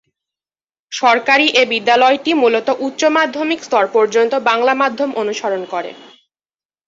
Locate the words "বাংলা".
4.49-4.73